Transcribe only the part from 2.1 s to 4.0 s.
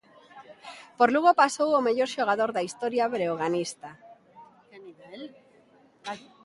xogador da historia breoganista.